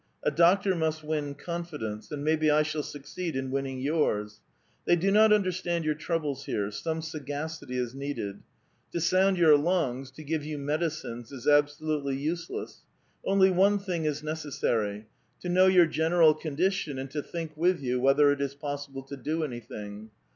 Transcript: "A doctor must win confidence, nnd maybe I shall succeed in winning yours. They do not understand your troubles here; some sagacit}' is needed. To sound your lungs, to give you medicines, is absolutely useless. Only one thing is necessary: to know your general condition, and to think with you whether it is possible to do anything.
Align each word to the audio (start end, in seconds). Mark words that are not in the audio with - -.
"A 0.23 0.31
doctor 0.31 0.73
must 0.73 1.03
win 1.03 1.35
confidence, 1.35 2.09
nnd 2.09 2.23
maybe 2.23 2.49
I 2.49 2.63
shall 2.63 2.81
succeed 2.81 3.35
in 3.35 3.51
winning 3.51 3.79
yours. 3.79 4.39
They 4.85 4.95
do 4.95 5.11
not 5.11 5.31
understand 5.31 5.85
your 5.85 5.93
troubles 5.93 6.45
here; 6.45 6.71
some 6.71 7.01
sagacit}' 7.03 7.69
is 7.69 7.93
needed. 7.93 8.39
To 8.93 8.99
sound 8.99 9.37
your 9.37 9.55
lungs, 9.57 10.09
to 10.13 10.23
give 10.23 10.43
you 10.43 10.57
medicines, 10.57 11.31
is 11.31 11.47
absolutely 11.47 12.15
useless. 12.17 12.81
Only 13.23 13.51
one 13.51 13.77
thing 13.77 14.05
is 14.05 14.23
necessary: 14.23 15.05
to 15.41 15.49
know 15.49 15.67
your 15.67 15.85
general 15.85 16.33
condition, 16.33 16.97
and 16.97 17.11
to 17.11 17.21
think 17.21 17.55
with 17.55 17.79
you 17.79 17.99
whether 18.01 18.31
it 18.31 18.41
is 18.41 18.55
possible 18.55 19.03
to 19.03 19.15
do 19.15 19.43
anything. 19.43 20.09